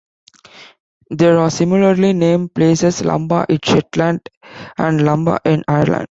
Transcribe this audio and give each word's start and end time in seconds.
There 1.11 1.37
are 1.37 1.51
similarly 1.51 2.13
named 2.13 2.55
places, 2.55 3.03
Lamba 3.03 3.45
in 3.47 3.59
Shetland 3.63 4.21
and 4.75 4.99
Lambay 4.99 5.37
in 5.45 5.63
Ireland. 5.67 5.99